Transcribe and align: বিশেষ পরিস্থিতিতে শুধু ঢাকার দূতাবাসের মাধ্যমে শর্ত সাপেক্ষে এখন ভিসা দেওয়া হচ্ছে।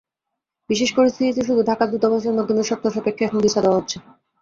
বিশেষ 0.69 0.89
পরিস্থিতিতে 0.97 1.41
শুধু 1.47 1.61
ঢাকার 1.69 1.87
দূতাবাসের 1.91 2.37
মাধ্যমে 2.37 2.63
শর্ত 2.69 2.85
সাপেক্ষে 2.89 3.25
এখন 3.25 3.39
ভিসা 3.43 3.61
দেওয়া 3.63 3.77
হচ্ছে। 3.79 3.97